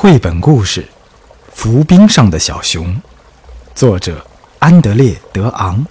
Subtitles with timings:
[0.00, 0.82] 绘本故事
[1.52, 2.86] 《浮冰上的小熊》，
[3.74, 4.24] 作者
[4.60, 5.84] 安德烈·德昂，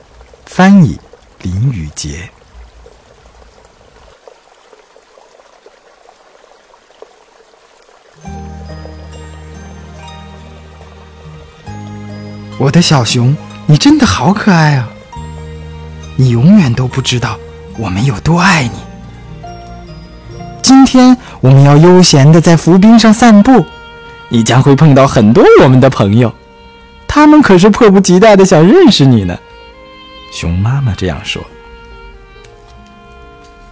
[0.45, 0.97] 翻译
[1.41, 2.29] 林雨杰。
[12.57, 14.89] 我的小熊，你真的好可爱啊！
[16.15, 17.37] 你永远都不知道
[17.78, 18.79] 我们有多爱你。
[20.61, 23.65] 今天我们要悠闲的在浮冰上散步，
[24.29, 26.33] 你将会碰到很多我们的朋友，
[27.07, 29.37] 他们可是迫不及待的想认识你呢。
[30.31, 31.41] 熊妈妈这样说。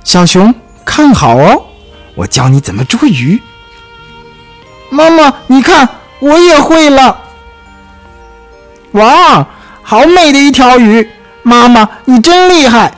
[0.04, 0.54] 小熊，
[0.86, 1.66] 看好哦，
[2.16, 3.42] 我教你怎么捉鱼。
[4.90, 7.22] 妈妈，你看，我也会了。
[8.92, 9.46] 哇，
[9.82, 11.10] 好美的一条鱼！
[11.44, 12.94] 妈妈，你真厉害！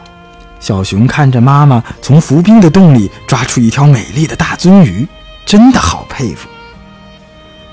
[0.59, 5.07] 小熊看着妈妈从浮冰的洞里抓出一条美丽的大鳟鱼，
[5.45, 6.47] 真的好佩服。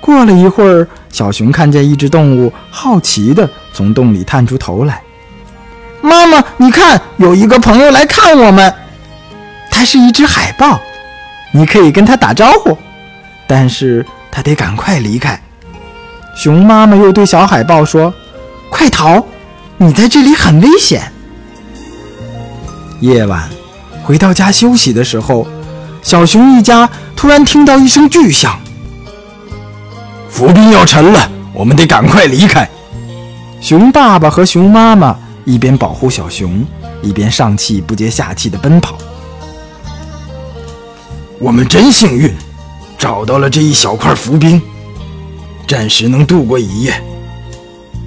[0.05, 5.01] 过了一会儿，小熊看见一只动物好奇地从洞里探出头来。
[6.03, 8.71] 妈妈，你看，有一个朋友来看我们，
[9.71, 10.79] 它是一只海豹，
[11.55, 12.77] 你可以跟它打招呼，
[13.47, 15.41] 但是它得赶快离开。
[16.37, 18.13] 熊妈妈又对小海豹说
[18.69, 19.25] ：“快逃，
[19.79, 21.11] 你在这里很危险。”
[23.01, 23.49] 夜晚，
[24.03, 25.47] 回到家休息的时候，
[26.03, 28.61] 小熊一家突然听到一声巨响，
[30.35, 32.69] 浮冰要沉了，我们得赶快离开。
[33.61, 36.67] 熊爸爸和熊妈妈一边保护小熊，
[37.03, 38.99] 一边上气不接下气地奔跑。
[41.39, 42.35] 我们真幸运，
[42.99, 44.61] 找到了这一小块浮冰。
[45.69, 47.01] 暂时能度过一夜。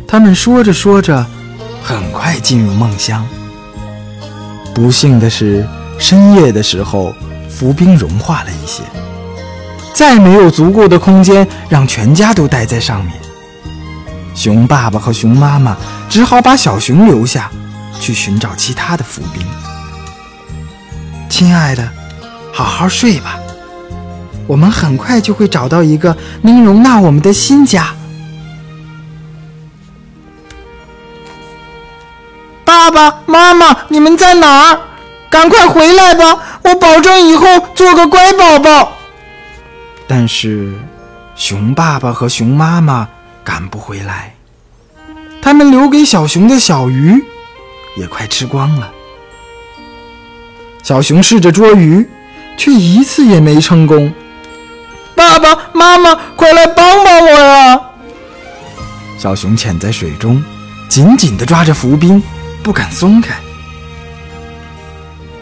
[0.06, 1.26] 他们说着说着，
[1.82, 3.26] 很快进入梦乡。
[4.76, 5.66] 不幸的是，
[5.98, 7.16] 深夜的时候，
[7.50, 8.84] 浮冰融化了一些，
[9.98, 13.16] 再没有足够的空间让全家都待在上面。
[14.36, 15.76] 熊爸爸和熊妈妈
[16.08, 17.50] 只好把小熊留下，
[18.00, 19.44] 去寻找其他的浮冰。
[21.28, 21.90] 亲爱的，
[22.54, 23.40] 好好睡吧。
[24.46, 27.88] 我们很快就会找到一个能容纳我们的新家。
[32.64, 34.80] 爸爸妈妈，你们在哪儿？
[35.32, 36.38] 赶快回来吧！
[36.62, 38.97] 我保证以后做个乖宝宝。
[40.08, 40.74] 但是，
[41.36, 43.08] 熊爸爸和熊妈妈
[43.44, 44.34] 赶不回来，
[45.42, 47.22] 他们留给小熊的小鱼
[47.98, 48.92] 也快吃光了。
[50.82, 52.08] 小熊试着捉鱼，
[52.58, 54.14] 却一次也没成功。
[55.14, 57.82] 爸爸妈妈，快来帮帮我呀！
[59.18, 60.42] 小熊潜在水中，
[60.88, 62.24] 紧紧地抓着浮冰，
[62.64, 63.36] 不敢松开。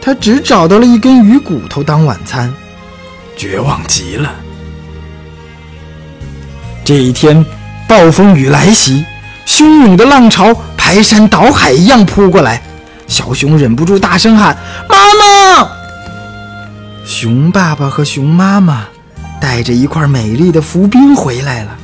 [0.01, 2.51] 他只找到了一根鱼骨头当晚餐，
[3.35, 4.33] 绝望极了。
[6.85, 7.43] 这一天，
[7.87, 9.03] 暴风雨来袭，
[9.47, 12.61] 汹涌的浪潮排山倒海一样扑过来。
[13.07, 14.55] 小熊忍不住大声喊
[14.87, 15.69] ：“妈妈！”
[17.03, 18.85] 熊爸爸和熊妈妈。
[19.41, 21.77] 带着一块美丽的浮冰回来了，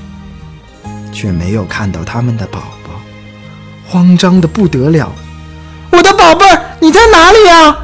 [1.11, 2.99] 却没有看到他们的宝宝，
[3.85, 5.11] 慌张的不得了。
[5.91, 7.77] 我的宝贝儿，你在哪里呀？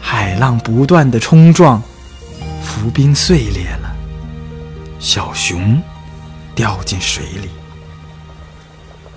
[0.00, 1.80] 海浪不断的冲撞，
[2.64, 3.61] 浮冰碎裂，
[5.02, 5.82] 小熊
[6.54, 7.50] 掉进水里。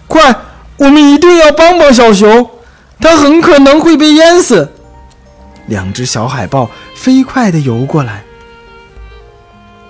[0.08, 0.36] 快，
[0.78, 2.50] 我们一定要帮帮小熊，
[3.00, 4.74] 它很可能会被淹死。
[5.68, 8.24] 两只小海豹飞快地游过来。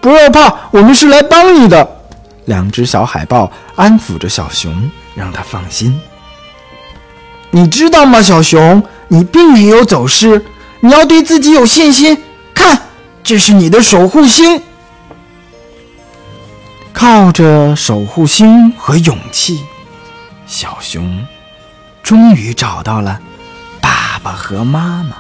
[0.01, 2.01] 不要怕，我们是来帮你的。
[2.43, 5.97] 两只小海豹安抚着小熊，让它放心。
[7.51, 10.43] 你知道吗，小熊，你并没有走失。
[10.81, 12.21] 你要对自己有信心。
[12.53, 12.81] 看，
[13.23, 14.61] 这是你的守护星。
[16.95, 19.63] 靠着守护星和勇气，
[20.47, 21.27] 小熊
[22.01, 23.19] 终于找到了
[23.79, 25.17] 爸爸和妈妈。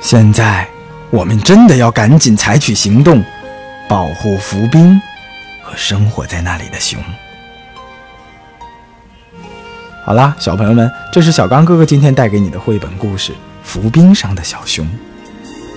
[0.00, 0.66] 现在。
[1.08, 3.24] 我们真的要赶紧采取行动，
[3.88, 5.00] 保护浮冰
[5.62, 7.00] 和生活在那里的熊。
[10.04, 13.32] 好啦，小朋友们，这是小刚哥哥今天带给你的绘本故事
[13.62, 14.84] 《浮冰上的小熊》。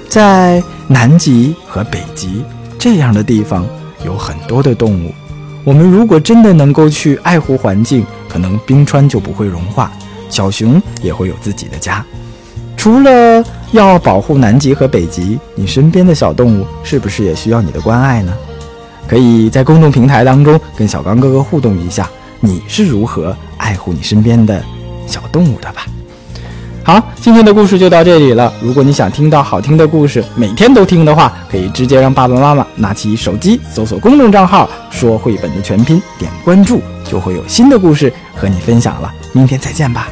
[0.10, 2.44] 在南极和北极
[2.80, 3.68] 这样的地方，
[4.06, 5.14] 有很多的动物。
[5.66, 9.92] 我们如果真的能够去爱护环境，可能冰川就不会融化，
[10.30, 12.04] 小熊也会有自己的家。
[12.78, 13.44] 除了
[13.74, 18.34] 要保护南极和北极，你身边的小动物是不是也需要你的关爱呢？
[19.06, 22.10] 可以在公众平台当中跟小刚哥哥互动一下，
[22.40, 24.64] 你是如何爱护你身边的
[25.06, 25.86] 小动物的吧？
[26.90, 28.52] 好，今天的故事就到这里了。
[28.60, 39.14] 如果你想听到好听的故事，每天都听的话，可以直接让爸爸妈妈拿起手机搜索公众账号“说绘本”的全拼，点关注，就会有新的故事和你分享了。
[39.34, 40.10] 明天再见吧。